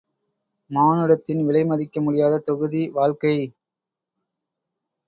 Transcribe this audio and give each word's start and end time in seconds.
மானுடத்தின் 0.71 1.45
விலை 1.45 1.65
மதிக்க 1.65 2.01
முடியாத 2.01 2.41
தொகுதி, 2.45 2.89
வாழ்க்கை. 2.93 3.35